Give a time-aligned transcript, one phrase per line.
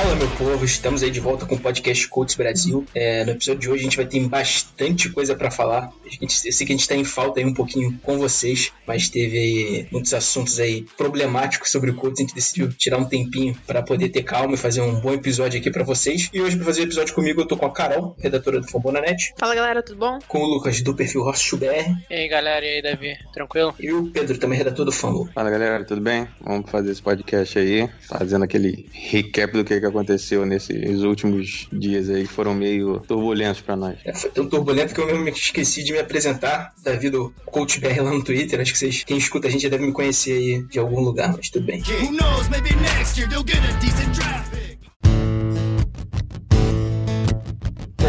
[0.00, 2.86] Fala meu povo, estamos aí de volta com o podcast Coach Brasil.
[2.94, 5.90] É, no episódio de hoje a gente vai ter bastante coisa pra falar.
[6.06, 8.70] A gente, eu sei que a gente tá em falta aí um pouquinho com vocês,
[8.86, 12.14] mas teve aí muitos assuntos aí problemáticos sobre o coach.
[12.20, 15.58] A gente decidiu tirar um tempinho pra poder ter calma e fazer um bom episódio
[15.58, 16.30] aqui pra vocês.
[16.32, 19.34] E hoje pra fazer o episódio comigo eu tô com a Carol, redatora do Fambonanet,
[19.36, 20.20] Fala galera, tudo bom?
[20.28, 21.66] com o Lucas do perfil Rosso BR
[22.08, 23.74] E aí galera, e aí Davi, tranquilo?
[23.80, 25.28] e o Pedro também redator do Fambo.
[25.34, 26.28] Fala galera, tudo bem?
[26.40, 32.08] Vamos fazer esse podcast aí, fazendo aquele recap do que, que aconteceu nesses últimos dias
[32.10, 33.98] aí, que foram meio turbulentos pra nós.
[34.04, 37.80] É, foi tão turbulento que eu mesmo me esqueci de me apresentar, Davi do Coach
[37.80, 38.60] BR lá no Twitter.
[38.60, 41.34] Acho que vocês, quem escuta a gente já deve me conhecer aí de algum lugar,
[41.36, 41.80] mas tudo bem.
[41.80, 44.48] Who knows, maybe next year they'll get a decent draft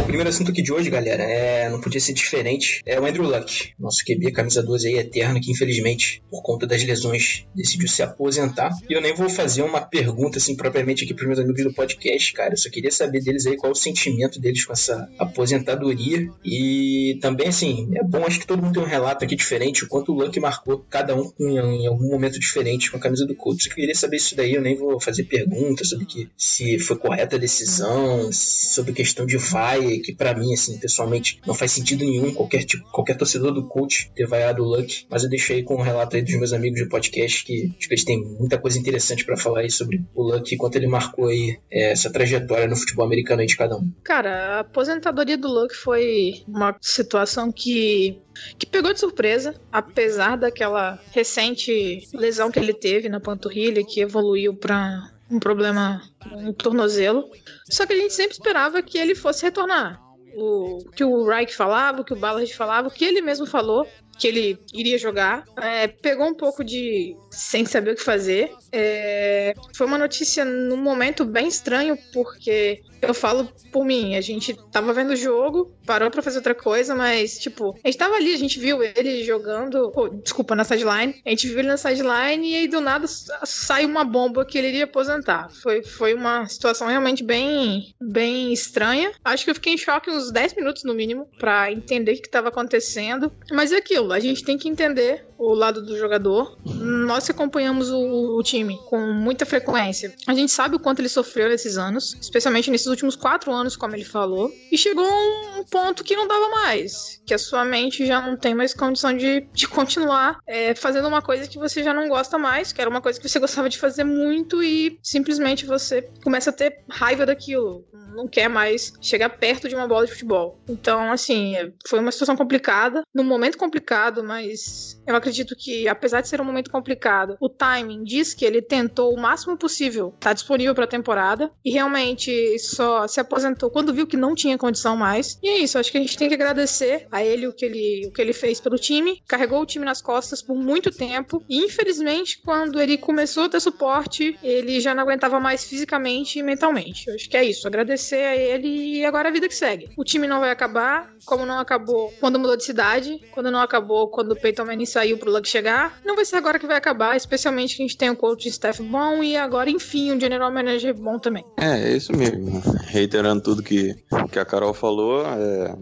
[0.09, 2.81] primeiro assunto aqui de hoje, galera, é não podia ser diferente.
[2.83, 6.83] É o Andrew Luck, nosso QB, camisa 12 aí, eterno, que infelizmente, por conta das
[6.83, 8.71] lesões, decidiu se aposentar.
[8.89, 12.33] E eu nem vou fazer uma pergunta, assim, propriamente aqui pros meus amigos do podcast,
[12.33, 12.53] cara.
[12.53, 16.27] Eu só queria saber deles aí qual é o sentimento deles com essa aposentadoria.
[16.43, 19.87] E também, assim, é bom, acho que todo mundo tem um relato aqui diferente, o
[19.87, 23.35] quanto o Luck marcou cada um em, em algum momento diferente com a camisa do
[23.35, 23.67] Colts.
[23.67, 27.35] Eu queria saber isso daí, eu nem vou fazer perguntas sobre que, se foi correta
[27.35, 32.33] a decisão, sobre questão de vai, que pra mim, assim, pessoalmente, não faz sentido nenhum
[32.33, 35.81] qualquer tipo, qualquer torcedor do coach ter vaiado o Luck, mas eu deixei com o
[35.81, 39.25] relato aí dos meus amigos de podcast que acho que eles têm muita coisa interessante
[39.25, 42.75] pra falar aí sobre o Luck e quanto ele marcou aí é, essa trajetória no
[42.75, 43.91] futebol americano aí de cada um.
[44.03, 48.19] Cara, a aposentadoria do Luke foi uma situação que,
[48.57, 54.55] que pegou de surpresa, apesar daquela recente lesão que ele teve na panturrilha, que evoluiu
[54.55, 57.29] pra um problema no tornozelo.
[57.69, 59.99] Só que a gente sempre esperava que ele fosse retornar.
[60.35, 63.87] O que o Reich falava, o que o Ballard falava, o que ele mesmo falou,
[64.17, 65.43] que ele iria jogar.
[65.57, 67.15] É, pegou um pouco de.
[67.31, 68.51] sem saber o que fazer.
[68.71, 74.53] É, foi uma notícia num momento bem estranho, porque eu falo por mim, a gente
[74.71, 78.33] tava vendo o jogo, parou pra fazer outra coisa, mas, tipo, a gente tava ali,
[78.33, 82.51] a gente viu ele jogando, oh, desculpa, na sideline, a gente viu ele na sideline
[82.51, 85.49] e aí do nada sai uma bomba que ele iria aposentar.
[85.61, 89.11] Foi, foi uma situação realmente bem, bem estranha.
[89.23, 92.29] Acho que eu fiquei em choque uns 10 minutos no mínimo pra entender o que
[92.29, 96.57] tava acontecendo, mas é aquilo, a gente tem que entender o lado do jogador.
[96.65, 101.09] Nós que acompanhamos o, o time com muita frequência, a gente sabe o quanto ele
[101.09, 105.63] sofreu nesses anos, especialmente nesses últimos quatro anos, como ele falou, e chegou a um
[105.63, 109.41] ponto que não dava mais, que a sua mente já não tem mais condição de,
[109.53, 113.01] de continuar é, fazendo uma coisa que você já não gosta mais, que era uma
[113.01, 117.85] coisa que você gostava de fazer muito e simplesmente você começa a ter raiva daquilo,
[118.19, 120.59] não quer mais chegar perto de uma bola de futebol.
[120.67, 121.55] Então, assim,
[121.87, 126.45] foi uma situação complicada, num momento complicado, mas eu acredito que, apesar de ser um
[126.45, 130.87] momento complicado, o timing diz que ele tentou o máximo possível estar disponível para a
[130.87, 135.39] temporada e realmente só se aposentou quando viu que não tinha condição mais.
[135.41, 138.07] E é isso, acho que a gente tem que agradecer a ele o que ele,
[138.07, 141.57] o que ele fez pelo time, carregou o time nas costas por muito tempo e,
[141.57, 147.07] infelizmente, quando ele começou a ter suporte, ele já não aguentava mais fisicamente e mentalmente.
[147.07, 149.89] Eu acho que é isso, agradecer a ele e agora a vida que segue.
[149.97, 154.07] O time não vai acabar, como não acabou quando mudou de cidade, quando não acabou
[154.07, 157.15] quando o Peyton Manning saiu pro Luck chegar, não vai ser agora que vai acabar,
[157.15, 160.51] especialmente que a gente tem um coach de staff bom e agora, enfim, um general
[160.51, 161.43] manager bom também.
[161.57, 162.61] É, é isso mesmo.
[162.87, 163.95] Reiterando tudo que,
[164.31, 165.75] que a Carol falou, é,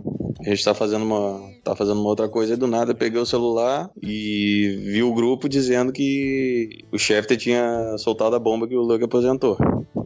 [0.46, 1.42] a gente tá fazendo uma.
[1.64, 5.50] tá fazendo uma outra coisa e do nada peguei o celular e vi o grupo
[5.50, 9.58] dizendo que o Schefter tinha soltado a bomba que o Luke aposentou.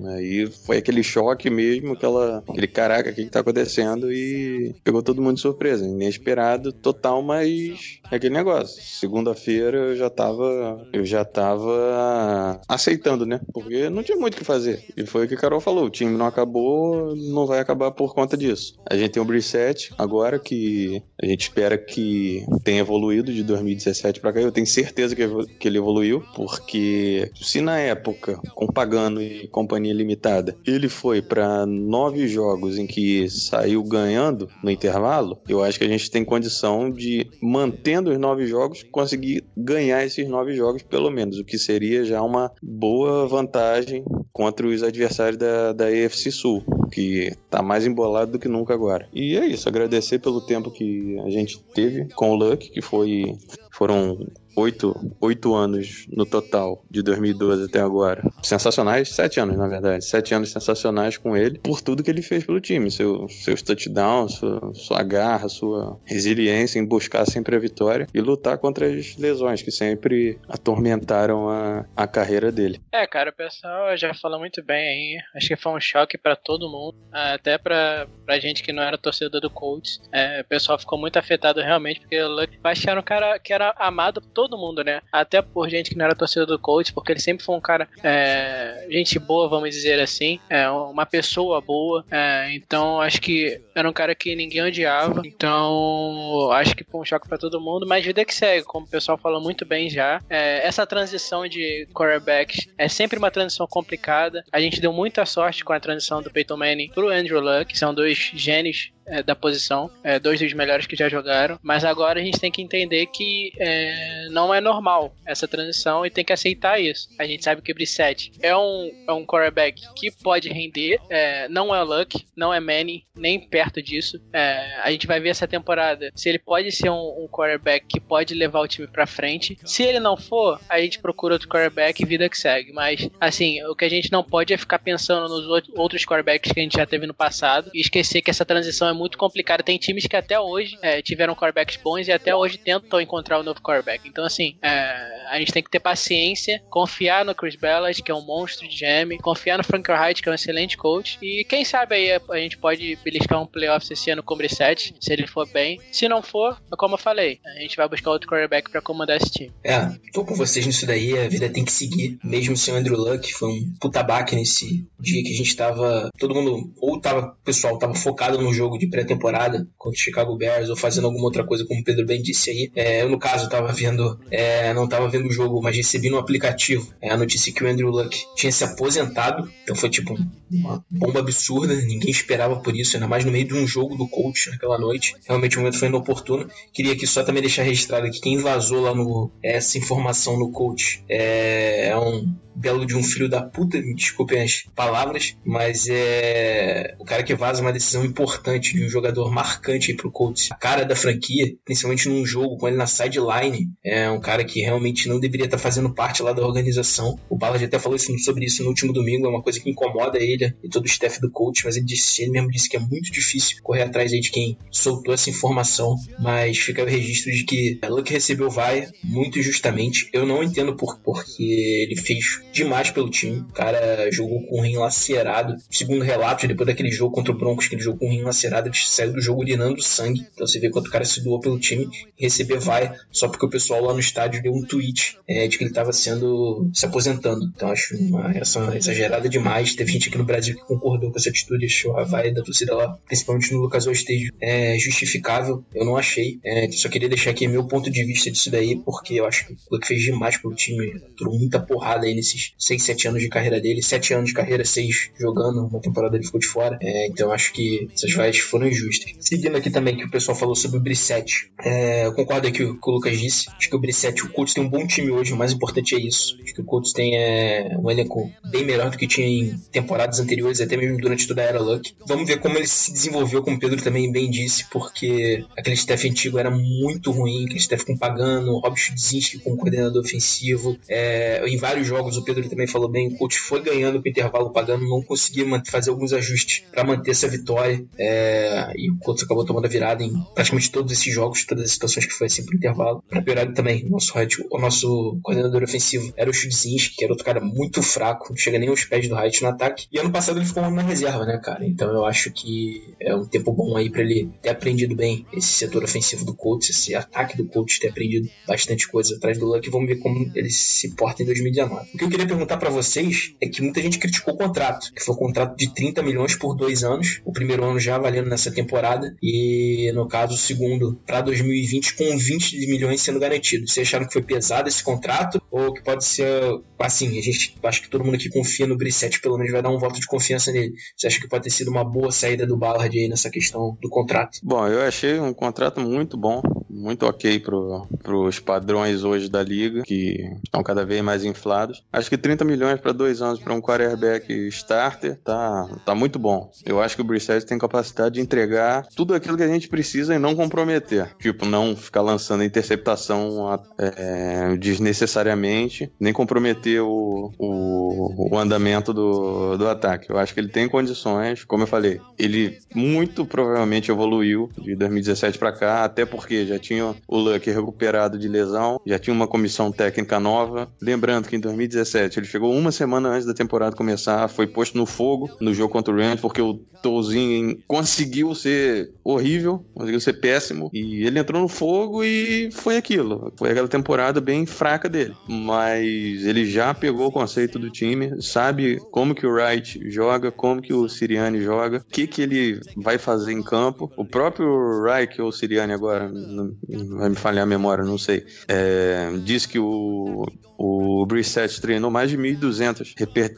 [0.08, 4.12] Aí foi aquele choque mesmo, aquela, aquele caraca, o que, que tá acontecendo?
[4.12, 5.86] E pegou todo mundo de surpresa.
[5.86, 8.82] Inesperado, total, mas é aquele negócio.
[8.82, 10.88] Segunda-feira eu já tava.
[10.92, 13.40] Eu já tava aceitando, né?
[13.54, 14.86] Porque não tinha muito o que fazer.
[14.96, 18.14] E foi o que a Carol falou: o time não acabou, não vai acabar por
[18.14, 18.76] conta disso.
[18.90, 24.20] A gente tem um Brissette agora que a gente espera que tenha evoluído de 2017
[24.20, 24.42] pra cá.
[24.42, 25.28] Eu tenho certeza que,
[25.60, 31.66] que ele evoluiu, porque se na época, com Pagano e companhia limitada, ele foi pra
[31.66, 36.90] nove jogos em que saiu ganhando no intervalo, eu acho que a gente tem condição
[36.90, 42.04] de, mantendo os nove jogos, conseguir ganhar esses nove jogos, pelo menos, o que seria
[42.04, 46.64] já uma boa vantagem contra os adversários da, da AFC Sul.
[46.92, 49.08] Que tá mais embolado do que nunca agora.
[49.14, 53.36] E é isso, agradecer pelo tempo que a gente teve com o Luck, que foi
[53.72, 54.18] foram
[54.56, 58.22] oito, oito anos no total, de 2012 até agora.
[58.44, 60.04] Sensacionais, sete anos, na verdade.
[60.04, 62.92] Sete anos sensacionais com ele, por tudo que ele fez pelo time.
[62.92, 68.58] Seu, seus touchdowns, sua, sua garra, sua resiliência em buscar sempre a vitória e lutar
[68.58, 72.82] contra as lesões que sempre atormentaram a, a carreira dele.
[72.92, 75.18] É, cara, o pessoal já falou muito bem aí.
[75.36, 76.81] Acho que foi um choque pra todo mundo,
[77.12, 80.02] até pra, pra gente que não era torcedor do Colts.
[80.12, 83.74] É, o pessoal ficou muito afetado realmente, porque o Luck era um cara que era
[83.78, 85.02] amado por todo mundo, né?
[85.12, 87.88] Até por gente que não era torcedor do Colts, porque ele sempre foi um cara,
[88.04, 92.06] é, gente boa, vamos dizer assim, é, uma pessoa boa.
[92.10, 95.22] É, então acho que era um cara que ninguém odiava.
[95.26, 98.90] Então acho que foi um choque pra todo mundo, mas vida que segue, como o
[98.90, 100.22] pessoal falou muito bem já.
[100.30, 104.44] É, essa transição de quarterbacks é sempre uma transição complicada.
[104.52, 107.94] A gente deu muita sorte com a transição do Peyton Manning pro Andrew Luck, são
[107.94, 112.24] dois gênios é, da posição, é, dois dos melhores que já jogaram, mas agora a
[112.24, 116.80] gente tem que entender que é, não é normal essa transição e tem que aceitar
[116.80, 117.10] isso.
[117.20, 121.48] A gente sabe que o Brissett é um, é um quarterback que pode render, é,
[121.48, 124.22] não é Luck, não é Manny, nem perto disso.
[124.34, 128.00] É, a gente vai ver essa temporada se ele pode ser um, um quarterback que
[128.00, 129.58] pode levar o time pra frente.
[129.66, 132.72] Se ele não for, a gente procura outro quarterback e vida que segue.
[132.72, 135.46] Mas, assim, o que a gente não pode é ficar pensando nos
[135.76, 138.94] outros quarterbacks que a gente já teve no passado e esquecer que essa transição é
[139.10, 139.64] complicada.
[139.64, 143.44] Tem times que até hoje é, tiveram quarterbacks bons e até hoje tentam encontrar um
[143.44, 144.08] novo quarterback.
[144.08, 148.16] Então, assim, é, a gente tem que ter paciência, confiar no Chris Ballard, que é
[148.16, 151.18] um monstro de GM, confiar no Frank Wright, que é um excelente coach.
[151.22, 154.94] E quem sabe aí a gente pode beliscar um playoff esse ano com o Brissett,
[155.00, 155.80] se ele for bem.
[155.92, 159.32] Se não for, como eu falei, a gente vai buscar outro quarterback para comandar esse
[159.32, 159.52] time.
[159.64, 162.18] É, tô com vocês nisso daí, a vida tem que seguir.
[162.24, 166.10] Mesmo sem o Andrew Luck, foi um puta baque nesse dia que a gente tava.
[166.18, 170.36] Todo mundo, ou tava, o pessoal tava focado no jogo de pré-temporada contra o Chicago
[170.36, 172.72] Bears, ou fazendo alguma outra coisa, como o Pedro bem disse aí.
[172.76, 176.18] É, eu, no caso, tava vendo, é, não tava vendo o jogo, mas recebi no
[176.18, 179.50] aplicativo é, a notícia que o Andrew Luck tinha se aposentado.
[179.64, 180.18] Então foi tipo
[180.50, 184.08] uma bomba absurda, ninguém esperava por isso, ainda mais no meio de um jogo do
[184.08, 185.16] coach naquela noite.
[185.28, 186.50] Realmente o momento foi inoportuno.
[186.74, 191.04] Queria aqui só também deixar registrado que quem vazou lá no essa informação no coach
[191.08, 196.96] é, é um belo de um filho da puta, me desculpem as palavras, mas é
[197.00, 200.56] o cara que vaza uma decisão importante de um jogador marcante aí pro Colts, a
[200.56, 205.08] cara da franquia, principalmente num jogo com ele na sideline, é um cara que realmente
[205.08, 207.20] não deveria estar fazendo parte lá da organização.
[207.30, 210.54] O Ballard até falou sobre isso no último domingo, é uma coisa que incomoda ele
[210.64, 213.12] e todo o staff do coach, mas ele disse, ele mesmo disse que é muito
[213.12, 217.80] difícil correr atrás aí de quem soltou essa informação, mas fica o registro de que
[217.88, 220.10] Luck recebeu vaia muito justamente.
[220.14, 223.40] Eu não entendo por porque ele fez demais pelo time.
[223.42, 225.56] O cara jogou com o rim lacerado.
[225.70, 228.68] Segundo relato, depois daquele jogo contra o Broncos, que ele jogou com o rim lacerado,
[228.68, 230.26] ele saiu do jogo urinando sangue.
[230.34, 233.46] Então você vê quanto o cara se doou pelo time e receber vai só porque
[233.46, 236.86] o pessoal lá no estádio deu um tweet é, de que ele estava sendo se
[236.86, 237.46] aposentando.
[237.56, 239.76] Então acho uma reação exagerada demais.
[239.76, 242.76] Teve gente aqui no Brasil que concordou com essa atitude, achou a vai da torcida
[242.76, 245.64] lá, principalmente no Lucas Ostejo, é justificável.
[245.74, 246.40] Eu não achei.
[246.44, 249.54] É, só queria deixar aqui meu ponto de vista disso daí, porque eu acho que
[249.54, 251.00] o Luke fez demais pelo time.
[251.18, 254.64] Durou muita porrada aí nesses 6, 7 anos de carreira dele, 7 anos de carreira,
[254.64, 256.78] 6 jogando, uma temporada ele ficou de fora.
[256.82, 259.14] É, então acho que essas vaias foram injustas.
[259.20, 261.52] Seguindo aqui também que o pessoal falou sobre o Brissette.
[261.64, 263.50] É, eu concordo aqui com o que o Lucas disse.
[263.58, 266.00] Acho que o Brissette, o Colts tem um bom time hoje, o mais importante é
[266.00, 266.38] isso.
[266.44, 270.20] Acho que o Colts tem é, um elenco bem melhor do que tinha em temporadas
[270.20, 271.94] anteriores, até mesmo durante toda a era Luck.
[272.08, 276.08] Vamos ver como ele se desenvolveu, como o Pedro também bem disse, porque aquele staff
[276.08, 280.78] antigo era muito ruim, aquele staff com Pagano, Rob Chudzinski como coordenador ofensivo.
[280.88, 284.52] É, em vários jogos o Pedro também falou bem, o coach foi ganhando pro intervalo
[284.52, 287.84] pagando, não conseguia fazer alguns ajustes para manter essa vitória.
[287.98, 291.72] É, e o Colts acabou tomando a virada em praticamente todos esses jogos, todas as
[291.72, 293.04] situações que foi assim pro intervalo.
[293.10, 294.14] Pra piorar também, o nosso,
[294.50, 298.60] o nosso coordenador ofensivo era o Chudzinski, que era outro cara muito fraco, não chega
[298.60, 299.88] nem aos pés do Height no ataque.
[299.92, 301.66] E ano passado ele ficou na reserva, né, cara?
[301.66, 305.48] Então eu acho que é um tempo bom aí para ele ter aprendido bem esse
[305.48, 309.70] setor ofensivo do Colts, esse ataque do Colts, ter aprendido bastante coisa atrás do Luck.
[309.70, 311.90] Vamos ver como ele se porta em 2019.
[311.94, 315.16] O que queria perguntar para vocês é que muita gente criticou o contrato, que foi
[315.16, 319.16] um contrato de 30 milhões por dois anos, o primeiro ano já valendo nessa temporada,
[319.22, 323.68] e no caso o segundo para 2020 com 20 milhões sendo garantido.
[323.68, 325.42] Vocês acharam que foi pesado esse contrato?
[325.50, 327.18] Ou que pode ser assim?
[327.18, 329.80] A gente acho que todo mundo aqui confia no Brissette, pelo menos vai dar um
[329.80, 330.74] voto de confiança nele.
[330.96, 333.90] Você acha que pode ter sido uma boa saída do Ballard aí nessa questão do
[333.90, 334.40] contrato?
[334.44, 339.84] Bom, eu achei um contrato muito bom, muito ok para os padrões hoje da liga,
[339.84, 341.84] que estão cada vez mais inflados.
[342.10, 346.52] Que 30 milhões para dois anos para um quarterback starter tá, tá muito bom.
[346.66, 350.16] Eu acho que o Brissett tem capacidade de entregar tudo aquilo que a gente precisa
[350.16, 351.16] e não comprometer.
[351.20, 359.68] Tipo, não ficar lançando interceptação é, desnecessariamente, nem comprometer o, o, o andamento do, do
[359.68, 360.10] ataque.
[360.10, 365.38] Eu acho que ele tem condições, como eu falei, ele muito provavelmente evoluiu de 2017
[365.38, 369.72] para cá, até porque já tinha o Luck recuperado de lesão, já tinha uma comissão
[369.72, 370.72] técnica nova.
[370.82, 374.86] Lembrando que em 2017 ele chegou uma semana antes da temporada começar, foi posto no
[374.86, 380.70] fogo no jogo contra o Rams, porque o Tolzin conseguiu ser horrível, conseguiu ser péssimo,
[380.74, 383.32] e ele entrou no fogo e foi aquilo.
[383.38, 385.16] Foi aquela temporada bem fraca dele.
[385.28, 385.86] Mas
[386.26, 390.74] ele já pegou o conceito do time, sabe como que o Wright joga, como que
[390.74, 393.92] o Siriani joga, o que que ele vai fazer em campo.
[393.96, 394.48] O próprio
[394.82, 396.56] Wright ou Siriani agora, não,
[396.98, 400.26] vai me falhar a memória, não sei, é, diz que o,
[400.62, 402.94] o Brissett treinou mais de 1.200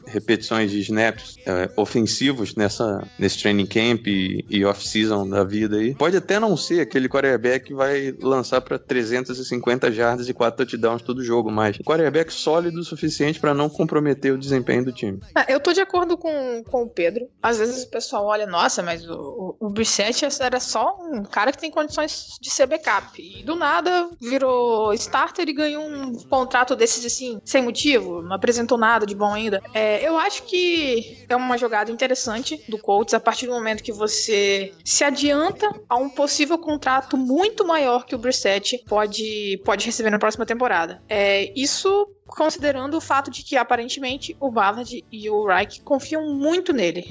[0.06, 5.96] repetições de snaps é, ofensivos nessa, nesse training camp e, e off-season da vida aí.
[5.96, 11.02] Pode até não ser aquele quarterback que vai lançar para 350 jardas e 4 touchdowns
[11.02, 15.22] todo jogo, mas quarterback sólido o suficiente para não comprometer o desempenho do time.
[15.34, 17.30] É, eu tô de acordo com, com o Pedro.
[17.42, 21.54] Às vezes o pessoal olha, nossa, mas o, o, o Brissett era só um cara
[21.54, 23.22] que tem condições de ser backup.
[23.22, 28.78] E do nada virou starter e ganhou um contrato desses assim, sem motivo, não apresentou
[28.78, 29.62] nada de bom ainda.
[29.74, 33.92] É, eu acho que é uma jogada interessante do Colts a partir do momento que
[33.92, 40.10] você se adianta a um possível contrato muito maior que o Brissett pode, pode receber
[40.10, 41.02] na próxima temporada.
[41.08, 46.74] É, isso considerando o fato de que aparentemente o Ballard e o Reich confiam muito
[46.74, 47.06] nele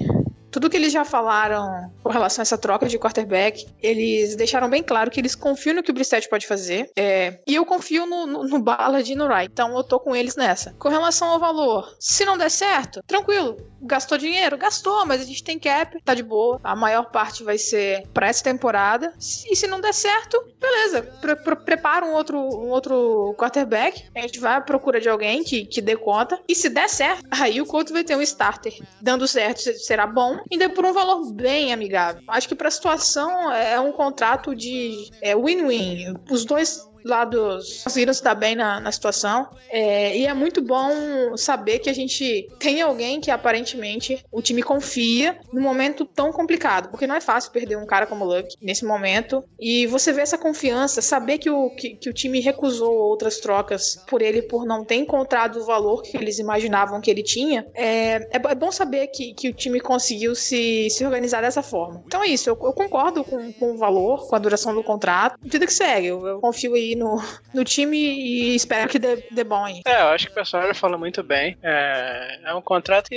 [0.53, 4.83] tudo que eles já falaram com relação a essa troca de quarterback, eles deixaram bem
[4.83, 6.91] claro que eles confiam no que o Brissett pode fazer.
[6.95, 9.51] É, e eu confio no, no, no Ballard e no Wright.
[9.51, 10.75] Então eu tô com eles nessa.
[10.79, 13.57] Com relação ao valor, se não der certo, tranquilo.
[13.81, 14.59] Gastou dinheiro?
[14.59, 16.61] Gastou, mas a gente tem cap, tá de boa.
[16.63, 19.13] A maior parte vai ser pra essa temporada.
[19.51, 21.03] E se não der certo, beleza.
[21.03, 24.05] Pre pre prepara um outro, um outro quarterback.
[24.15, 26.39] A gente vai à procura de alguém que, que dê conta.
[26.47, 28.79] E se der certo, aí o Colts vai ter um starter.
[29.01, 32.23] Dando certo, será bom ainda por um valor bem amigável.
[32.29, 36.07] Acho que para a situação é um contrato de é, win-win.
[36.07, 39.49] É, Os dois lados conseguiram se dar bem na, na situação.
[39.71, 44.63] É, e é muito bom saber que a gente tem alguém que aparentemente o time
[44.63, 46.91] confia num momento tão complicado.
[46.91, 49.45] Porque não é fácil perder um cara como o Luck nesse momento.
[49.59, 54.03] E você vê essa confiança, saber que o, que, que o time recusou outras trocas
[54.07, 57.67] por ele por não ter encontrado o valor que eles imaginavam que ele tinha.
[57.75, 62.03] É, é, é bom saber que, que o time conseguiu se, se organizar dessa forma.
[62.07, 65.39] Então é isso, eu, eu concordo com, com o valor, com a duração do contrato.
[65.43, 67.23] Vida que segue, eu, eu confio aí no,
[67.55, 69.81] no time e espero que dê, dê bom aí.
[69.87, 71.57] É, eu acho que o pessoal fala muito bem.
[71.63, 73.17] É, é um contrato que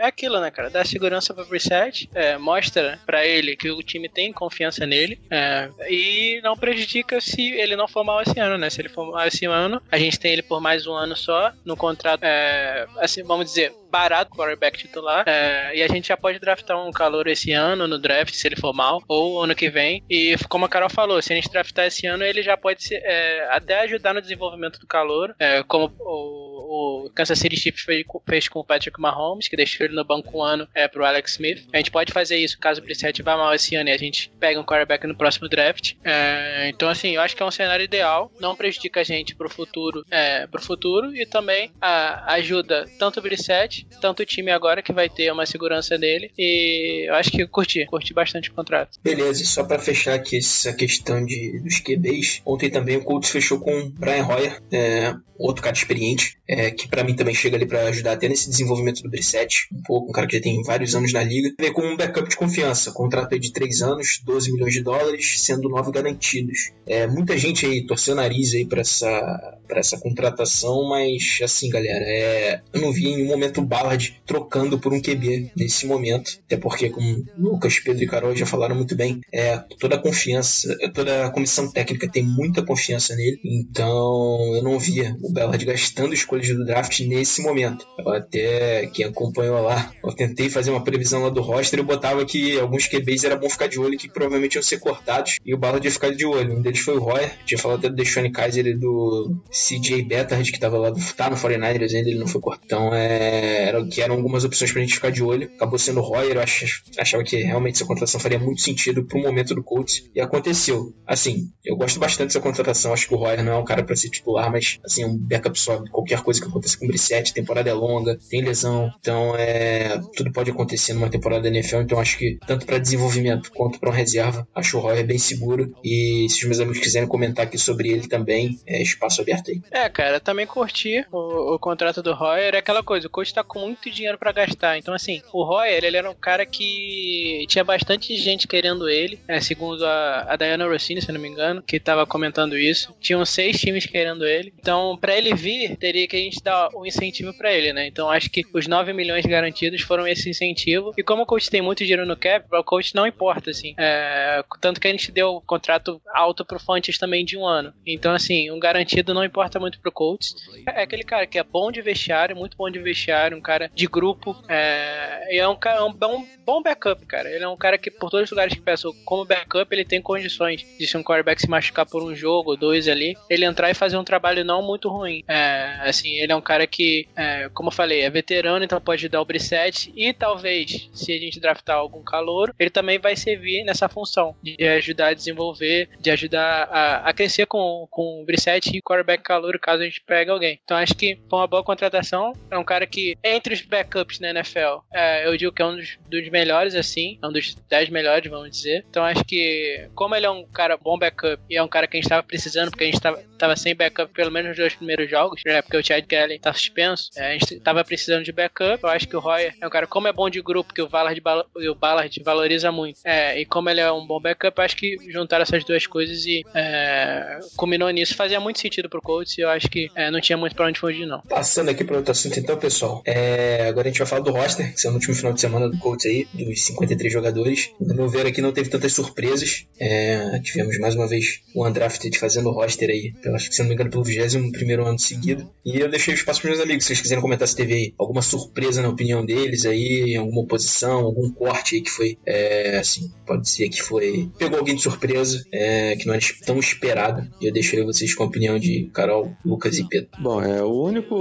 [0.00, 0.70] é aquilo, né, cara?
[0.70, 5.68] Dá segurança pro reset, é, mostra para ele que o time tem confiança nele é,
[5.88, 8.70] e não prejudica se ele não for mal esse ano, né?
[8.70, 11.52] Se ele for mal esse ano, a gente tem ele por mais um ano só
[11.64, 15.24] no contrato, é, assim, vamos dizer, barato, quarterback titular.
[15.26, 18.56] É, e a gente já pode draftar um calor esse ano no draft, se ele
[18.56, 20.02] for mal, ou ano que vem.
[20.08, 23.02] E como a Carol falou, se a gente draftar esse ano, ele já pode ser,
[23.12, 28.04] é, até ajudar no desenvolvimento do calor, é, como o, o, Kansas City Chiefs fez,
[28.26, 31.32] fez, com o Patrick Mahomes, que deixou ele no banco um ano é, pro Alex
[31.32, 31.66] Smith.
[31.72, 34.32] A gente pode fazer isso caso o Brissett vá mal esse ano e a gente
[34.40, 35.94] pega um quarterback no próximo draft.
[36.04, 39.50] É, então, assim, eu acho que é um cenário ideal, não prejudica a gente pro
[39.50, 44.82] futuro, é, pro futuro e também a, ajuda tanto o Brissett tanto o time agora
[44.82, 46.30] que vai ter uma segurança nele.
[46.38, 48.98] E eu acho que eu curti, curti bastante o contrato.
[49.02, 53.58] Beleza, e só para fechar aqui essa questão de, dos QBs, ontem também Colts fechou
[53.60, 57.82] com Brian Hoyer, é, outro cara experiente, é, que para mim também chega ali para
[57.88, 61.12] ajudar até nesse desenvolvimento do Brissett, um pouco, um cara que já tem vários anos
[61.12, 61.50] na liga.
[61.58, 65.68] Veio como um backup de confiança, contrato de 3 anos, 12 milhões de dólares, sendo
[65.68, 66.70] 9 garantidos.
[66.86, 71.68] É, muita gente aí torceu o nariz aí pra essa, pra essa contratação, mas assim,
[71.68, 75.86] galera, é, eu não vi em nenhum momento o Ballard trocando por um QB nesse
[75.86, 79.98] momento, até porque, como Lucas, Pedro e Carol já falaram muito bem, é, toda a
[79.98, 85.64] confiança, toda a comissão técnica tem muita confiança nele, então eu não via o Ballard
[85.64, 87.86] gastando escolhas do draft nesse momento.
[87.98, 92.24] Eu até, quem acompanhou lá, eu tentei fazer uma previsão lá do roster e botava
[92.24, 95.58] que alguns QBs era bom ficar de olho, que provavelmente iam ser cortados, e o
[95.58, 96.56] Ballard ia ficar de olho.
[96.56, 100.50] Um deles foi o Royer, tinha falado até do Deshaun Kaiser e do CJ Beathard,
[100.50, 102.64] que tava lá, do, tá no 49ers ainda, ele não foi cortado.
[102.64, 105.50] Então, é, era, que eram algumas opções pra gente ficar de olho.
[105.54, 109.20] Acabou sendo o Royer, eu ach, achava que realmente essa contratação faria muito sentido pro
[109.20, 110.92] momento do Colts, e aconteceu.
[111.06, 113.94] Assim, eu gosto bastante dessa contratação, acho que o Royer não é um cara para
[113.94, 117.68] ser titular, mas, assim, um backup só, qualquer coisa que acontece com o Brissette, temporada
[117.68, 122.16] é longa, tem lesão, então é tudo pode acontecer numa temporada da NFL, então acho
[122.16, 126.40] que tanto para desenvolvimento quanto para uma reserva, acho o Royer bem seguro e se
[126.40, 129.60] os meus amigos quiserem comentar aqui sobre ele também, é espaço aberto aí.
[129.70, 133.44] É, cara, também curti o, o contrato do Royer, é aquela coisa, o coach tá
[133.44, 137.64] com muito dinheiro para gastar, então assim, o Royer, ele era um cara que tinha
[137.64, 141.78] bastante gente querendo ele, é, segundo a, a Diana Rossini, se não me engano, que
[141.80, 146.18] tava comentando isso, tinham seis times querendo ele, então para ele vir, teria que a
[146.18, 150.06] gente dar um incentivo para ele, né, então acho que os 9 milhões garantidos foram
[150.06, 153.50] esse incentivo, e como o coach tem muito dinheiro no cap, o coach não importa,
[153.50, 157.72] assim, é, tanto que a gente deu contrato alto pro Fontes também de um ano,
[157.86, 160.34] então assim, um garantido não importa muito pro coach,
[160.66, 163.86] é aquele cara que é bom de vestiário, muito bom de vestiário, um cara de
[163.86, 167.90] grupo, é, é um, cara, um bom, bom backup, cara, ele é um cara que
[167.90, 171.40] por todos os lugares que peço como backup, ele tem condições de se um quarterback
[171.40, 174.88] se machucar por um jogo, dois ali, ele entrar e fazer um trabalho não muito
[174.88, 178.80] ruim, é, assim, ele é um cara que, é, como eu falei, é veterano, então
[178.80, 183.16] pode dar o Brissette e talvez, se a gente draftar algum calor, ele também vai
[183.16, 188.24] servir nessa função de ajudar a desenvolver, de ajudar a, a crescer com, com o
[188.24, 190.60] Brissette e quarterback calor caso a gente pegue alguém.
[190.64, 192.32] Então acho que foi uma boa contratação.
[192.50, 195.76] É um cara que, entre os backups na NFL, é, eu digo que é um
[195.76, 198.84] dos, dos melhores, assim, é um dos 10 melhores, vamos dizer.
[198.90, 201.96] Então acho que, como ele é um cara bom backup e é um cara que
[201.96, 205.10] a gente estava precisando, porque a gente estava sem backup pelo menos nos dois primeiros
[205.10, 208.82] jogos, né, porque o Chad Kelly tá suspenso, é, a gente estava precisando de backup.
[208.82, 210.88] Eu acho que o Royer é um cara, como é bom de grupo, que o
[210.88, 211.20] Ballard,
[211.68, 215.42] o Ballard valoriza muito, é, e como ele é um bom backup, acho que juntaram
[215.42, 218.14] essas duas coisas e é, combinou nisso.
[218.14, 220.78] Fazia muito sentido pro Colts e eu acho que é, não tinha muito pra onde
[220.78, 221.20] fugir, não.
[221.22, 223.02] Passando aqui para outro assunto, então, pessoal.
[223.04, 225.68] É, agora a gente vai falar do roster, que saiu no último final de semana
[225.68, 227.70] do Colts aí, dos 53 jogadores.
[227.80, 229.66] No meu ver aqui não teve tantas surpresas.
[229.80, 233.62] É, tivemos mais uma vez o Undrafted fazendo o roster aí, eu acho que se
[233.62, 235.48] não me engano, pelo 21 ano seguido.
[235.64, 238.82] E eu deixei espaço para meus amigos, se vocês quiserem comentar se teve alguma surpresa
[238.82, 243.68] na opinião deles aí, alguma oposição, algum corte aí que foi, é, assim, pode ser
[243.68, 244.30] que foi.
[244.38, 247.26] pegou alguém de surpresa, é, que não era tão esperado.
[247.40, 250.10] E eu deixei vocês com a opinião de Carol, Lucas e Pedro.
[250.20, 251.14] Bom, é, o único,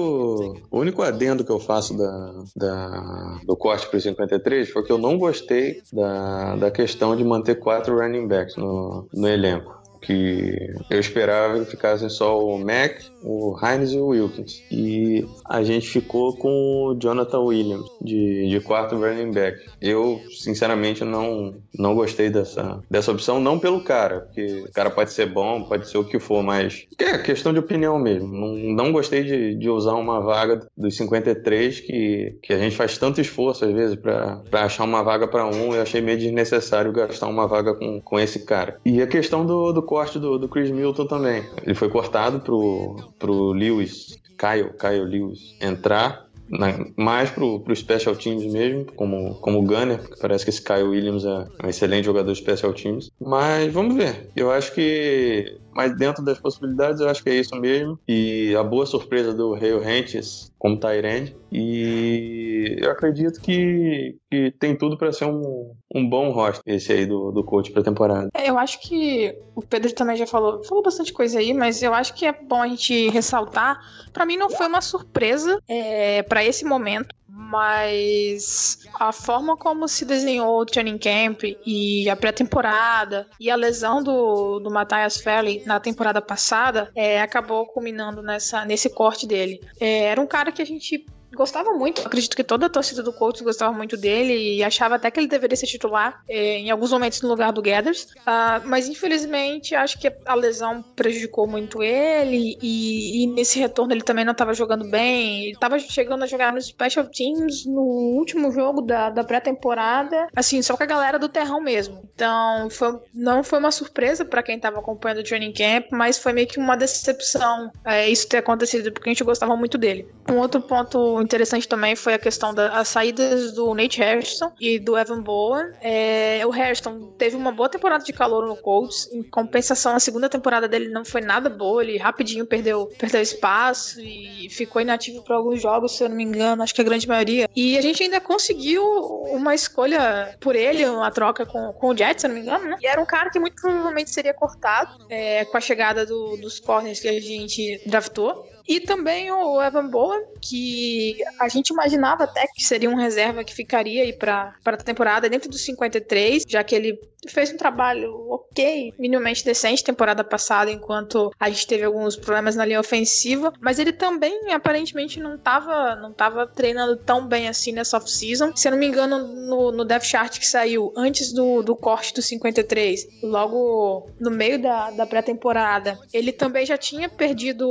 [0.70, 4.98] o único adendo que eu faço da, da, do corte para 53 foi que eu
[4.98, 11.00] não gostei da, da questão de manter quatro running backs no, no elenco que eu
[11.00, 14.64] esperava que ficassem só o Mac, o Hines e o Wilkins.
[14.72, 19.59] E a gente ficou com o Jonathan Williams de, de quarto running back.
[19.79, 25.11] Eu, sinceramente, não, não gostei dessa, dessa opção, não pelo cara, porque o cara pode
[25.11, 28.27] ser bom, pode ser o que for, mas é questão de opinião mesmo.
[28.27, 32.98] Não, não gostei de, de usar uma vaga dos 53 que, que a gente faz
[32.98, 35.75] tanto esforço às vezes para achar uma vaga para um.
[35.75, 38.79] Eu achei meio desnecessário gastar uma vaga com, com esse cara.
[38.85, 41.44] E a questão do, do corte do, do Chris Milton também.
[41.66, 48.16] Ele foi cortado pro, pro Lewis, Kyle, Kyle Lewis, entrar na, mais pro, pro Special
[48.16, 52.32] Teams mesmo, como, como Gunner, porque parece que esse Kyle Williams é um excelente jogador
[52.32, 53.12] de Special Teams.
[53.20, 54.30] Mas vamos ver.
[54.34, 58.00] Eu acho que mas dentro das possibilidades eu acho que é isso mesmo.
[58.07, 61.36] E a boa surpresa do Ray Hentges como Tyrande.
[61.51, 67.05] E eu acredito que, que tem tudo para ser um, um bom roster esse aí
[67.05, 68.29] do, do coach pra temporada.
[68.34, 71.94] É, eu acho que o Pedro também já falou, falou bastante coisa aí, mas eu
[71.94, 73.79] acho que é bom a gente ressaltar.
[74.14, 77.16] Para mim não foi uma surpresa é, para esse momento
[77.51, 84.01] mas a forma como se desenhou o training camp e a pré-temporada e a lesão
[84.03, 85.18] do, do Matthias
[85.65, 89.61] Na temporada passada é, acabou culminando nessa, nesse corte dele.
[89.79, 92.05] É, era um cara que a gente gostava muito.
[92.05, 95.27] Acredito que toda a torcida do Colts gostava muito dele e achava até que ele
[95.27, 98.03] deveria ser titular é, em alguns momentos no lugar do Gathers.
[98.22, 104.03] Uh, mas infelizmente acho que a lesão prejudicou muito ele e, e nesse retorno ele
[104.03, 105.44] também não estava jogando bem.
[105.44, 110.61] Ele estava chegando a jogar nos Special Teams no último jogo da, da pré-temporada, assim,
[110.61, 112.09] só com a galera do terrão mesmo.
[112.13, 116.33] Então foi, não foi uma surpresa para quem estava acompanhando o training camp, mas foi
[116.33, 120.07] meio que uma decepção é, isso ter acontecido porque a gente gostava muito dele.
[120.29, 124.98] Um outro ponto interessante também foi a questão das saídas do Nate Harrison e do
[124.98, 125.72] Evan Bowen.
[125.81, 129.10] É, o Harrison teve uma boa temporada de calor no Colts.
[129.12, 131.84] Em compensação, a segunda temporada dele não foi nada boa.
[131.84, 136.24] Ele rapidinho perdeu, perdeu espaço e ficou inativo por alguns jogos, se eu não me
[136.24, 137.50] engano, acho que a grande maioria.
[137.55, 138.84] E a gente ainda conseguiu
[139.29, 142.66] uma escolha por ele, uma troca com, com o Jets, se eu não me engano,
[142.66, 142.77] né?
[142.81, 146.60] E era um cara que muito provavelmente seria cortado é, com a chegada do, dos
[146.60, 148.46] corners que a gente draftou.
[148.72, 153.53] E também o Evan Bowen, que a gente imaginava até que seria um reserva que
[153.53, 158.94] ficaria aí para a temporada dentro dos 53, já que ele fez um trabalho ok,
[158.98, 163.92] minimamente decente temporada passada, enquanto a gente teve alguns problemas na linha ofensiva, mas ele
[163.92, 168.55] também aparentemente não estava não tava treinando tão bem assim nessa off-season.
[168.55, 172.14] Se eu não me engano, no, no Death Chart que saiu antes do, do corte
[172.14, 177.70] do 53, logo no meio da, da pré-temporada, ele também já tinha perdido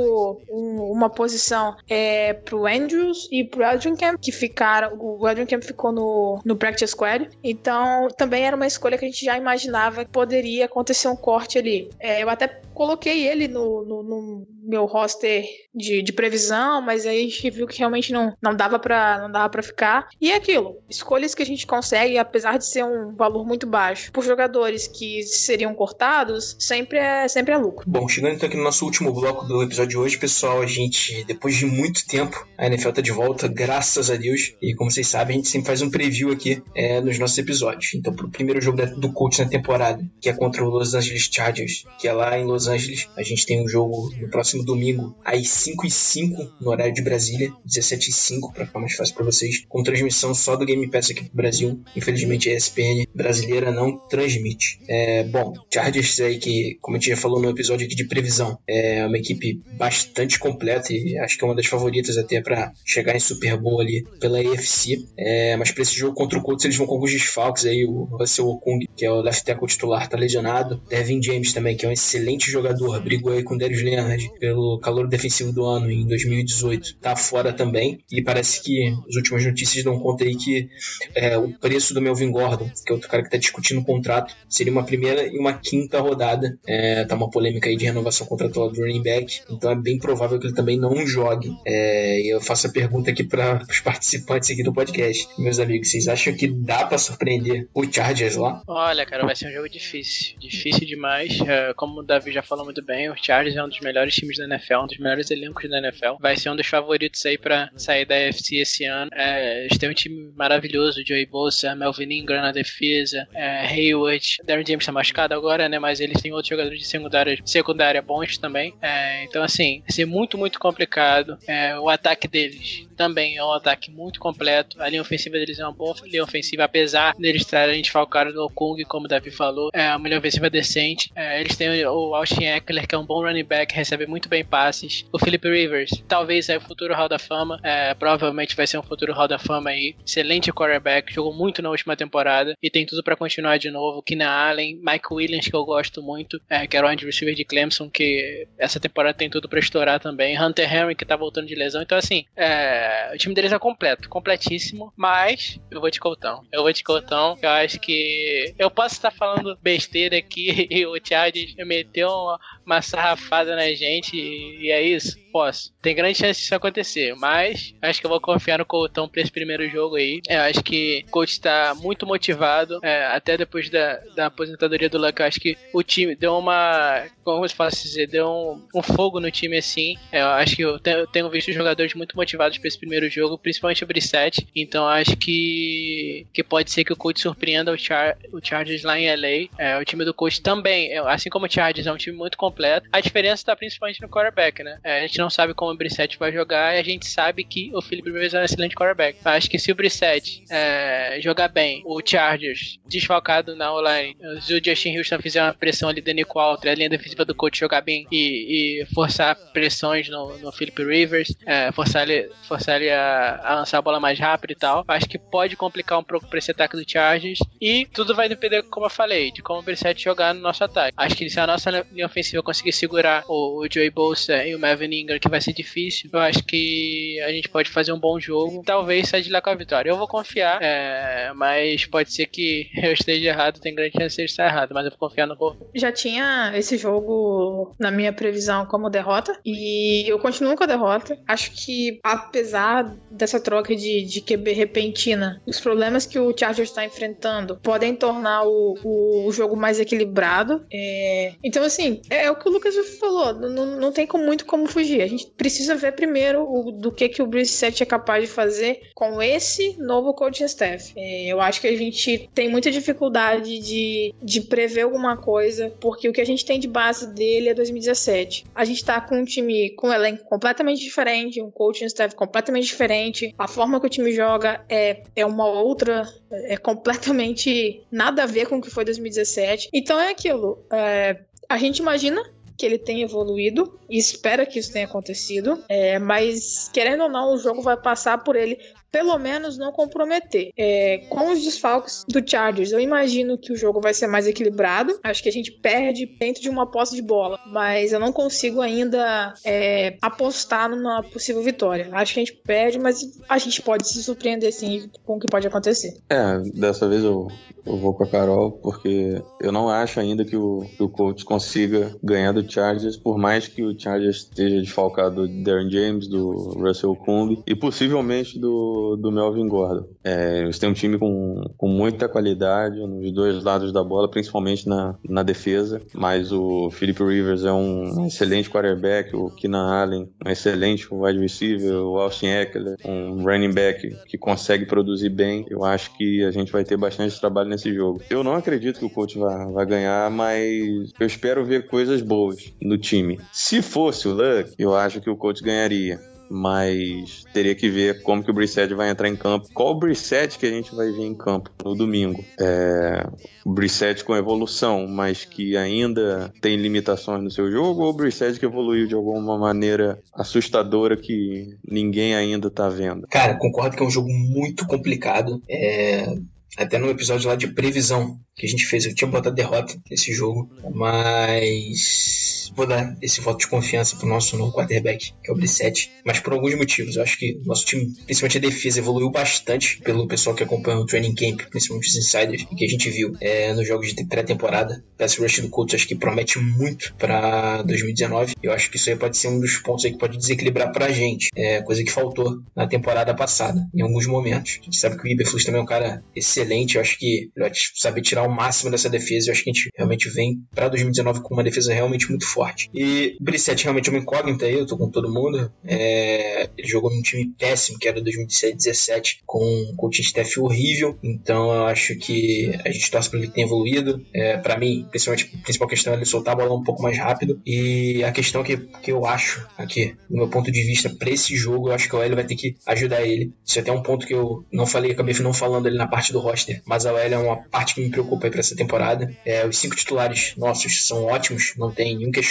[0.49, 4.97] um, uma posição é, pro Andrews e pro Eldrin Camp, que ficaram.
[4.99, 7.29] O Eldrin Camp ficou no, no Practice Squad.
[7.43, 11.57] Então também era uma escolha que a gente já imaginava que poderia acontecer um corte
[11.57, 11.89] ali.
[11.99, 17.19] É, eu até coloquei ele no, no, no meu roster de, de, previsão, mas aí
[17.19, 20.07] a gente viu que realmente não, não dava para não dava para ficar.
[20.19, 24.11] E é aquilo, escolhas que a gente consegue, apesar de ser um valor muito baixo,
[24.11, 27.85] por jogadores que seriam cortados, sempre é sempre é lucro.
[27.87, 31.55] Bom, chegando então aqui no nosso último bloco do episódio de hoje, pessoal, gente depois
[31.55, 34.53] de muito tempo a NFL tá de volta, graças a Deus.
[34.61, 37.95] E como vocês sabem, a gente sempre faz um preview aqui é, nos nossos episódios.
[37.95, 41.85] Então, pro primeiro jogo do Colts na temporada, que é contra o Los Angeles Chargers,
[41.99, 45.49] que é lá em Los Angeles, a gente tem um jogo no próximo domingo às
[45.49, 49.25] 5 e 5 no horário de Brasília, 17 e 5 para ficar mais fácil para
[49.25, 51.81] vocês, com transmissão só do Game Pass aqui pro Brasil.
[51.95, 54.79] Infelizmente a ESPN brasileira não transmite.
[54.87, 58.59] É, bom, Chargers aí que, como a gente já falou no episódio aqui de previsão,
[58.67, 63.15] é uma equipe bastante completa e acho que é uma das favoritas até para chegar
[63.15, 65.03] em Super Bowl ali pela AFC.
[65.17, 68.03] É, mas para esse jogo contra o Colts eles vão com alguns desfalques aí, o
[68.03, 70.81] Russell Okung, que é o left tackle titular, tá lesionado.
[70.87, 74.79] Devin James também, que é um excelente jogador, brigou aí com o Darius Leonard pelo
[74.79, 77.99] calor defensivo do ano em 2018, tá fora também.
[78.11, 80.69] E parece que as últimas notícias dão conta aí que
[81.15, 84.35] é, o preço do Melvin Gordon, que é outro cara que tá discutindo o contrato,
[84.47, 86.57] seria uma primeira e uma quinta rodada.
[86.67, 90.39] É, tá uma polêmica aí de renovação contratual do running back, então é bem provável
[90.39, 91.55] que também não jogue.
[91.65, 96.07] É, eu faço a pergunta aqui para os participantes aqui do podcast, meus amigos, vocês
[96.07, 98.61] acham que dá para surpreender o Chargers lá?
[98.67, 101.39] Olha, cara, vai ser um jogo difícil, difícil demais.
[101.41, 104.37] É, como o Davi já falou muito bem, o Chargers é um dos melhores times
[104.37, 106.15] da NFL, um dos melhores elencos da NFL.
[106.19, 109.09] Vai ser um dos favoritos aí para sair da AFC esse ano.
[109.13, 114.65] É, eles têm um time maravilhoso, Joey Bosa, Melvin Ingram na defesa, é, Hayward, Darren
[114.65, 115.79] James tá machucado agora, né?
[115.79, 118.73] Mas eles têm outros jogadores de secundária, secundária bons também.
[118.81, 121.37] É, então, assim, vai ser muito, muito complicado.
[121.47, 124.81] É, o ataque deles também é um ataque muito completo.
[124.81, 128.83] A linha ofensiva deles é uma boa linha ofensiva, apesar deles estarem desfalcados do Okung,
[128.85, 129.69] como o Davi falou.
[129.73, 131.11] É uma linha ofensiva decente.
[131.15, 134.43] É, eles têm o Austin Eckler, que é um bom running back, recebe muito bem
[134.43, 135.05] passes.
[135.11, 137.59] O Philip Rivers, talvez é o futuro Hall da Fama.
[137.63, 139.95] É, provavelmente vai ser um futuro Hall da Fama aí.
[140.05, 144.01] Excelente quarterback, jogou muito na última temporada e tem tudo para continuar de novo.
[144.01, 147.89] Keenan Allen, Mike Williams, que eu gosto muito, é, que era o receiver de Clemson,
[147.89, 150.30] que essa temporada tem tudo para estourar também.
[150.39, 151.81] Hunter Henry, que tá voltando de lesão.
[151.81, 154.93] Então, assim, é, o time deles é completo, completíssimo.
[154.95, 156.43] Mas eu vou de Coltão.
[156.51, 157.37] Eu vou de Coltão.
[157.41, 162.81] Eu acho que eu posso estar falando besteira aqui e o Chargers meteu uma, uma
[162.81, 165.17] sarrafada na gente e, e é isso.
[165.31, 165.73] Posso.
[165.81, 169.31] Tem grande chance disso acontecer, mas acho que eu vou confiar no Coltão pra esse
[169.31, 170.21] primeiro jogo aí.
[170.27, 174.97] Eu acho que o coach tá muito motivado, é, até depois da, da aposentadoria do
[174.97, 175.21] Luck.
[175.21, 177.05] Acho que o time deu uma.
[177.23, 178.07] Como eu posso dizer?
[178.07, 179.95] Deu um, um fogo no time assim.
[180.11, 183.09] É, eu acho que eu tenho, eu tenho visto jogadores muito motivados pra esse primeiro
[183.09, 184.47] jogo, principalmente o Brissette.
[184.55, 188.99] Então acho que, que pode ser que o coach surpreenda o, Char, o Chargers lá
[188.99, 189.49] em LA.
[189.57, 192.87] É, o time do coach também, assim como o Chargers, é um time muito completo.
[192.91, 194.79] A diferença tá principalmente no quarterback, né?
[194.83, 197.71] É, a gente não sabe como o Brissett vai jogar e a gente sabe que
[197.73, 199.19] o Philip Rivers é um excelente quarterback.
[199.23, 204.63] Acho que se o Brissett é, jogar bem, o Chargers desfalcado na online, se o
[204.63, 207.81] Justin Houston fizer uma pressão ali do Nico Alter, a linha defensiva do coach jogar
[207.81, 213.39] bem e, e forçar pressões no, no Philip Rivers, é, forçar ele, forçar ele a,
[213.43, 216.39] a, lançar a bola mais rápido e tal, acho que pode complicar um pouco pra
[216.39, 220.01] esse ataque do Chargers e tudo vai depender, como eu falei, de como o Brissett
[220.03, 220.93] jogar no nosso ataque.
[220.97, 224.59] Acho que se a nossa linha ofensiva conseguir segurar o, o Joey Bolsa e o
[224.59, 228.19] Melvin Ingram, que vai ser difícil, eu acho que a gente pode fazer um bom
[228.19, 228.63] jogo.
[228.65, 229.89] Talvez saia de lá com a vitória.
[229.89, 234.23] Eu vou confiar, é, mas pode ser que eu esteja errado, tem grande chance de
[234.23, 235.69] estar errado, mas eu vou confiar no povo.
[235.75, 241.17] Já tinha esse jogo na minha previsão como derrota, e eu continuo com a derrota.
[241.27, 246.85] Acho que, apesar dessa troca de, de QB repentina, os problemas que o Chargers está
[246.85, 250.65] enfrentando podem tornar o, o, o jogo mais equilibrado.
[250.71, 254.45] É, então, assim, é, é, o que o Lucas falou, não, não tem como, muito
[254.45, 255.00] como fugir.
[255.03, 258.81] A gente precisa ver primeiro o, do que, que o Brissett é capaz de fazer
[258.93, 260.93] com esse novo coaching staff.
[260.95, 266.07] É, eu acho que a gente tem muita dificuldade de, de prever alguma coisa, porque
[266.07, 268.45] o que a gente tem de base dele é 2017.
[268.53, 272.65] A gente tá com um time com um elenco completamente diferente, um coaching staff completamente
[272.65, 278.25] diferente, a forma que o time joga é, é uma outra, é completamente nada a
[278.25, 279.69] ver com o que foi 2017.
[279.73, 280.63] Então é aquilo.
[280.71, 281.17] É,
[281.49, 282.23] a gente imagina
[282.61, 287.33] que ele tenha evoluído e espera que isso tenha acontecido, é, mas querendo ou não,
[287.33, 288.59] o jogo vai passar por ele
[288.91, 290.51] pelo menos não comprometer.
[290.57, 294.99] É, com os desfalques do Chargers, eu imagino que o jogo vai ser mais equilibrado.
[295.03, 298.59] Acho que a gente perde dentro de uma posse de bola, mas eu não consigo
[298.59, 301.89] ainda é, apostar numa possível vitória.
[301.93, 305.27] Acho que a gente perde, mas a gente pode se surpreender sim com o que
[305.27, 305.97] pode acontecer.
[306.09, 307.27] É, dessa vez eu,
[307.65, 311.23] eu vou com a Carol, porque eu não acho ainda que o, que o Colts
[311.23, 316.31] consiga ganhar do Chargers, por mais que o Chargers esteja desfalcado do Darren James, do
[316.59, 319.87] Russell Kung e possivelmente do do, Melvin Gordon.
[320.03, 324.67] É, eles têm um time com, com muita qualidade nos dois lados da bola, principalmente
[324.67, 325.81] na, na defesa.
[325.93, 331.73] Mas o Philip Rivers é um excelente quarterback, o Keenan Allen, um excelente wide receiver,
[331.73, 335.45] o Austin Eckler, um running back que consegue produzir bem.
[335.49, 338.01] Eu acho que a gente vai ter bastante trabalho nesse jogo.
[338.09, 342.51] Eu não acredito que o coach vai, vai ganhar, mas eu espero ver coisas boas
[342.61, 343.19] no time.
[343.31, 345.99] Se fosse o Luck, eu acho que o coach ganharia
[346.31, 349.49] mas teria que ver como que o Brissett vai entrar em campo.
[349.53, 352.23] Qual o Brissett que a gente vai ver em campo no domingo?
[352.39, 353.05] É,
[353.45, 358.39] o Brissett com evolução, mas que ainda tem limitações no seu jogo, ou o Brissett
[358.39, 363.07] que evoluiu de alguma maneira assustadora que ninguém ainda tá vendo?
[363.09, 365.41] Cara, concordo que é um jogo muito complicado.
[365.49, 366.15] É,
[366.57, 370.13] até no episódio lá de previsão que a gente fez, eu tinha botado derrota nesse
[370.13, 375.35] jogo, mas vou dar esse voto de confiança pro nosso novo quarterback, que é o
[375.35, 376.95] Brissett, mas por alguns motivos.
[376.95, 380.85] Eu acho que nosso time, principalmente a defesa, evoluiu bastante pelo pessoal que acompanha o
[380.85, 384.83] training camp, principalmente os insiders, que a gente viu é, nos jogos de pré-temporada.
[384.97, 388.35] Pass rush do Colts acho que promete muito para 2019.
[388.41, 390.91] Eu acho que isso aí pode ser um dos pontos aí que pode desequilibrar pra
[390.91, 394.59] gente, é, coisa que faltou na temporada passada, em alguns momentos.
[394.61, 397.49] A gente sabe que o Iberflux também é um cara excelente, eu acho que ele
[397.49, 399.29] vai saber tirar o máximo dessa defesa.
[399.29, 402.40] Eu acho que a gente realmente vem para 2019 com uma defesa realmente muito forte.
[402.73, 405.51] E o Brissett realmente é uma incógnita aí, eu tô com todo mundo.
[405.65, 410.97] É, ele jogou num time péssimo, que era 2017, com um coaching staff horrível.
[411.03, 414.05] Então eu acho que a gente torce para ele ter evoluído.
[414.13, 416.97] É, para mim, principalmente, a principal questão é ele soltar a bola um pouco mais
[416.97, 417.41] rápido.
[417.45, 421.35] E a questão que, que eu acho aqui, do meu ponto de vista, para esse
[421.35, 423.33] jogo, eu acho que o L vai ter que ajudar ele.
[423.45, 426.13] Isso é até um ponto que eu não falei, acabei não falando ali na parte
[426.13, 429.13] do roster, mas a OL é uma parte que me preocupa para essa temporada.
[429.25, 432.30] É, os cinco titulares nossos são ótimos, não tem nenhum questionamento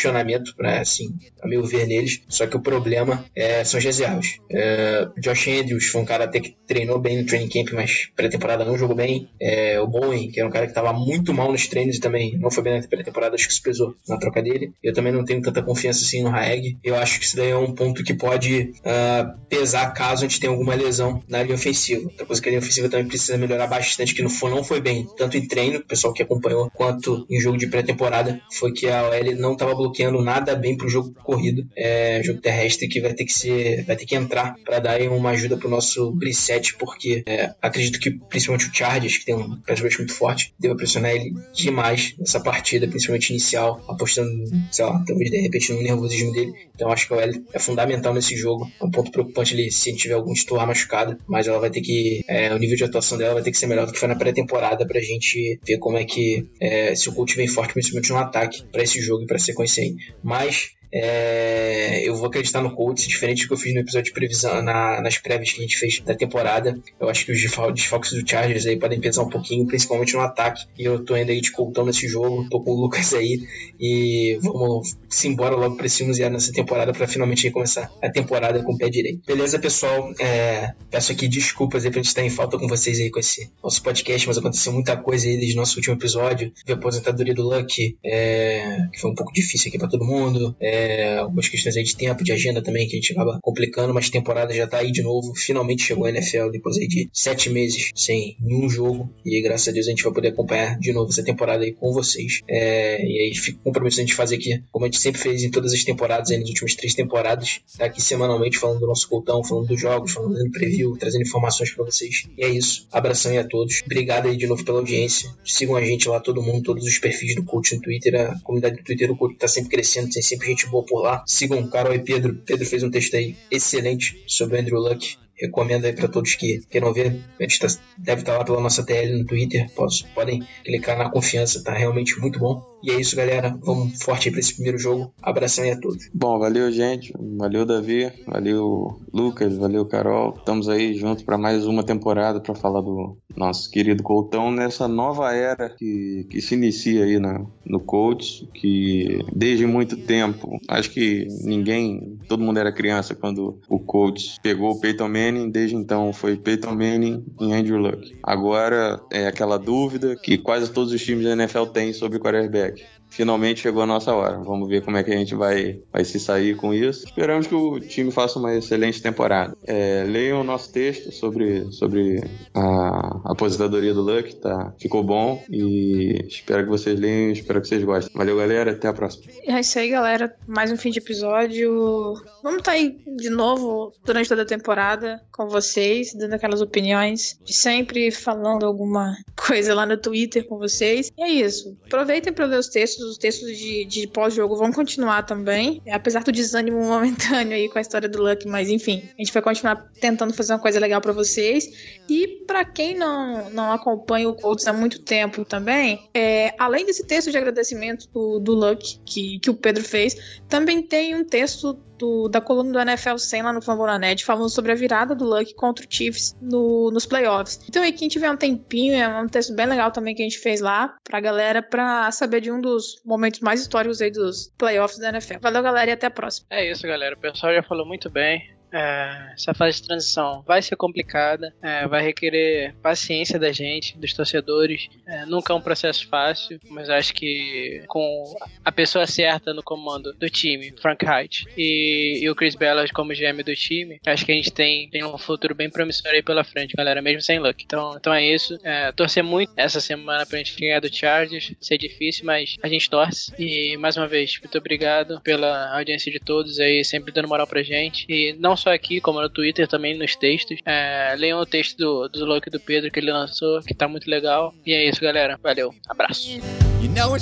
[0.56, 2.22] para assim, a meu ver neles.
[2.28, 4.38] Só que o problema é, são as reservas.
[4.50, 8.64] É, Josh Andrews foi um cara até que treinou bem no training camp, mas pré-temporada
[8.64, 9.28] não jogou bem.
[9.40, 12.38] É, o Bowen, que era um cara que estava muito mal nos treinos e também
[12.38, 14.72] não foi bem na pré-temporada, acho que isso pesou na troca dele.
[14.82, 16.78] Eu também não tenho tanta confiança assim no Raeg.
[16.82, 20.40] Eu acho que isso daí é um ponto que pode uh, pesar caso a gente
[20.40, 22.04] tenha alguma lesão na linha ofensiva.
[22.04, 24.80] Outra coisa que a linha ofensiva também precisa melhorar bastante, que não foi, não foi
[24.80, 29.08] bem, tanto em treino, pessoal que acompanhou, quanto em jogo de pré-temporada, foi que a
[29.08, 33.24] OL não estava bloqueando nada bem pro jogo corrido, é, jogo terrestre, que vai ter
[33.24, 37.52] que ser, vai ter que entrar para dar uma ajuda pro nosso Brissette, porque é,
[37.60, 42.14] acredito que principalmente o Chargers, que tem um pass muito forte, deva pressionar ele demais
[42.18, 44.30] nessa partida, principalmente inicial, apostando,
[44.70, 46.52] sei lá, talvez de repente no nervosismo dele.
[46.74, 48.70] Então acho que a OL é fundamental nesse jogo.
[48.80, 52.22] É um ponto preocupante ali se tiver algum titular machucado, mas ela vai ter que,
[52.28, 54.16] é, o nível de atuação dela vai ter que ser melhor do que foi na
[54.16, 58.16] pré-temporada pra gente ver como é que é, se o coach vem forte, principalmente no
[58.16, 59.96] ataque, para esse jogo e para sequência aí.
[60.22, 64.12] Mas é, eu vou acreditar no Colts, diferente do que eu fiz no episódio de
[64.12, 66.78] previsão, na, nas prévias que a gente fez da temporada.
[66.98, 70.66] Eu acho que os desfalques do Chargers aí podem pesar um pouquinho, principalmente no ataque.
[70.78, 73.40] E eu tô ainda aí de coltão nesse jogo, tô com o Lucas aí.
[73.78, 78.62] E vamos se embora logo pra esse museu nessa temporada para finalmente começar a temporada
[78.62, 79.22] com o pé direito.
[79.26, 80.12] Beleza, pessoal?
[80.18, 83.50] É, peço aqui desculpas aí pra gente estar em falta com vocês aí com esse
[83.62, 86.52] nosso podcast, mas aconteceu muita coisa aí desde o nosso último episódio.
[86.68, 90.56] a aposentadoria do Luck, é, que foi um pouco difícil aqui para todo mundo.
[90.60, 93.92] É, é, algumas questões aí de tempo, de agenda também, que a gente acaba complicando,
[93.92, 95.34] mas a temporada já tá aí de novo.
[95.34, 99.10] Finalmente chegou a NFL depois aí de sete meses sem nenhum jogo.
[99.24, 101.92] E graças a Deus a gente vai poder acompanhar de novo essa temporada aí com
[101.92, 102.40] vocês.
[102.48, 105.50] É, e aí fica compromisso a gente fazer aqui, como a gente sempre fez em
[105.50, 109.44] todas as temporadas, aí nas últimas três temporadas, tá aqui semanalmente falando do nosso coltão,
[109.44, 112.26] falando dos jogos, falando do preview, trazendo informações para vocês.
[112.36, 112.86] E é isso.
[112.92, 113.82] Abração aí a todos.
[113.84, 115.30] Obrigado aí de novo pela audiência.
[115.44, 118.76] Sigam a gente lá, todo mundo, todos os perfis do coach no Twitter, a comunidade
[118.76, 121.24] do Twitter, o coach tá sempre crescendo, tem sempre gente boa por lá.
[121.26, 122.34] Sigam o Carol e Pedro.
[122.46, 126.92] Pedro fez um texto aí excelente sobre Andrew Luck recomendo aí para todos que queiram
[126.92, 127.20] ver.
[127.38, 127.66] A gente tá,
[127.98, 129.70] deve estar tá lá pela nossa TL no Twitter.
[129.74, 132.62] Posso, podem clicar na confiança, tá realmente muito bom.
[132.82, 133.56] E é isso, galera.
[133.62, 135.12] Vamos forte aí pra esse primeiro jogo.
[135.22, 136.08] Abração aí a todos.
[136.14, 137.12] Bom, valeu, gente.
[137.36, 138.10] Valeu, Davi.
[138.26, 139.56] Valeu, Lucas.
[139.56, 140.34] Valeu, Carol.
[140.36, 145.32] Estamos aí juntos para mais uma temporada para falar do nosso querido Coltão nessa nova
[145.32, 151.26] era que, que se inicia aí na, no Colts, que desde muito tempo, acho que
[151.44, 156.36] ninguém, todo mundo era criança quando o Colts pegou o Peyton Manning, desde então foi
[156.36, 158.18] Peyton Manning e Andrew Luck.
[158.22, 163.60] Agora é aquela dúvida que quase todos os times da NFL têm sobre quarterback finalmente
[163.60, 164.38] chegou a nossa hora.
[164.38, 167.06] Vamos ver como é que a gente vai, vai se sair com isso.
[167.06, 169.56] Esperamos que o time faça uma excelente temporada.
[169.66, 172.22] É, leiam o nosso texto sobre, sobre
[172.54, 174.72] a aposentadoria do Luck, tá?
[174.78, 178.12] Ficou bom e espero que vocês leiam, espero que vocês gostem.
[178.14, 179.24] Valeu, galera, até a próxima.
[179.44, 180.34] É isso aí, galera.
[180.46, 182.14] Mais um fim de episódio.
[182.42, 187.38] Vamos estar tá aí de novo durante toda a temporada com vocês, dando aquelas opiniões
[187.42, 191.10] de sempre, falando alguma coisa lá no Twitter com vocês.
[191.16, 191.76] E é isso.
[191.86, 195.82] Aproveitem para ler os textos, os textos de, de pós-jogo vão continuar também.
[195.90, 199.42] Apesar do desânimo momentâneo aí com a história do Luck, mas enfim, a gente vai
[199.42, 202.00] continuar tentando fazer uma coisa legal para vocês.
[202.08, 207.06] E para quem não, não acompanha o Colts há muito tempo também, é, além desse
[207.06, 211.78] texto de agradecimento do, do Luck que, que o Pedro fez, também tem um texto
[212.00, 215.54] do, da coluna do NFL 100 lá no Fambonanet, falando sobre a virada do Luck
[215.54, 217.60] contra o Chiefs no, nos playoffs.
[217.68, 220.38] Então aí, quem tiver um tempinho, é um texto bem legal também que a gente
[220.38, 224.98] fez lá pra galera pra saber de um dos momentos mais históricos aí dos playoffs
[224.98, 225.38] da NFL.
[225.40, 226.46] Valeu, galera, e até a próxima.
[226.50, 227.14] É isso, galera.
[227.14, 228.59] O pessoal já falou muito bem.
[228.72, 234.12] É, essa fase de transição vai ser complicada, é, vai requerer paciência da gente, dos
[234.12, 234.88] torcedores.
[235.06, 240.12] É, nunca é um processo fácil, mas acho que com a pessoa certa no comando
[240.14, 244.32] do time, Frank Height, e, e o Chris Bellas como GM do time, acho que
[244.32, 247.62] a gente tem, tem um futuro bem promissor aí pela frente, galera, mesmo sem luck.
[247.64, 248.58] Então, então é isso.
[248.62, 251.52] É, torcer muito essa semana pra gente ganhar do Chargers.
[251.60, 253.32] Ser difícil, mas a gente torce.
[253.38, 257.62] E mais uma vez, muito obrigado pela audiência de todos aí, sempre dando moral pra
[257.62, 258.06] gente.
[258.08, 260.58] E não só aqui, como no Twitter, também nos textos.
[260.64, 264.08] É, leiam o texto do, do Loki do Pedro que ele lançou, que tá muito
[264.08, 264.54] legal.
[264.64, 265.38] E é isso, galera.
[265.42, 265.74] Valeu.
[265.88, 266.40] Abraço.
[266.82, 267.14] You know